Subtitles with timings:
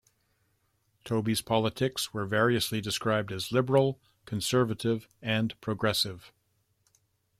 [1.05, 6.33] Tobey's politics were variously described as liberal, conservative, and progressive.